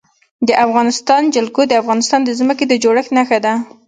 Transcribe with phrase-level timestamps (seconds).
[0.47, 3.53] د افغانستان جلکو د افغانستان د ځمکې د جوړښت نښه ده.